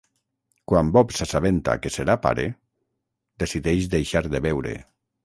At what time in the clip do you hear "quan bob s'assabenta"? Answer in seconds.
0.71-1.75